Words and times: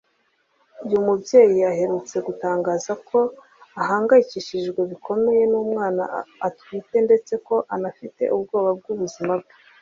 uyu 0.85 0.99
mubyeyi 1.05 1.59
aherutse 1.71 2.15
gutangaza 2.27 2.91
ko 3.09 3.19
ahangayikijijwe 3.81 4.79
bikomeye 4.91 5.43
n’umwana 5.51 6.03
atwite 6.47 6.97
ndetse 7.07 7.33
ko 7.47 7.55
anafite 7.75 8.23
ubwoba 8.35 8.71
bw’ubuzima 8.79 9.33
bwe 9.41 9.51